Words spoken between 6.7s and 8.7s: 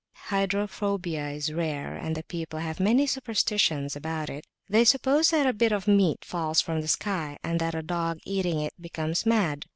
the sky, and that a dog eating